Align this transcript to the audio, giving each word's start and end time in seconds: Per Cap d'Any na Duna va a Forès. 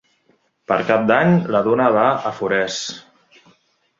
Per 0.71 0.77
Cap 0.85 1.03
d'Any 1.11 1.35
na 1.55 1.61
Duna 1.67 1.89
va 1.97 2.05
a 2.29 2.31
Forès. 2.39 2.79